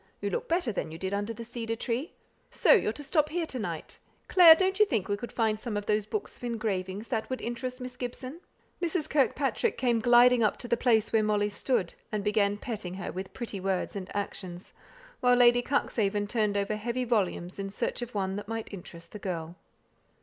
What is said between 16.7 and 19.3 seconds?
heavy volumes in search of one that might interest the